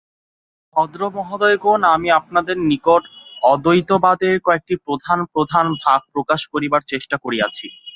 ভদ্রমহোদয়গণ, 0.75 1.79
আমি 1.95 2.07
আপনাদের 2.11 2.55
নিকট 2.69 3.03
অদ্বৈতবাদের 3.43 4.35
কয়েকটি 4.39 4.75
প্রধান 4.87 5.19
প্রধান 5.33 5.65
ভাব 5.83 5.99
প্রকাশ 6.13 6.41
করিবার 6.53 6.81
চেষ্টা 6.83 7.15
করিয়াছি। 7.17 7.65